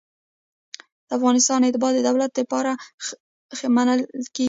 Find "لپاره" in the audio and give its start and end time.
2.43-2.71